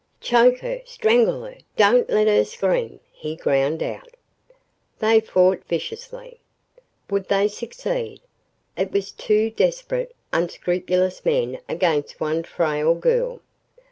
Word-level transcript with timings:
"Choke 0.19 0.61
her! 0.61 0.81
Strangle 0.83 1.43
her! 1.43 1.57
Don't 1.77 2.09
let 2.09 2.25
her 2.25 2.43
scream!" 2.43 2.99
he 3.11 3.35
ground 3.35 3.83
out. 3.83 4.15
They 4.97 5.19
fought 5.19 5.63
viciously. 5.67 6.39
Would 7.11 7.27
they 7.27 7.47
succeed? 7.47 8.19
It 8.75 8.91
was 8.91 9.11
two 9.11 9.51
desperate, 9.51 10.15
unscrupulous 10.33 11.23
men 11.23 11.59
against 11.69 12.19
one 12.19 12.41
frail 12.45 12.95
girl. 12.95 13.41